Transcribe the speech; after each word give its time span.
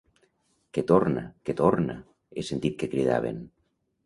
Que 0.73 0.83
torna, 0.91 1.23
que 1.49 1.57
torna…, 1.59 1.99
he 2.41 2.45
sentit 2.49 2.81
que 2.81 2.91
cridaven. 2.97 3.45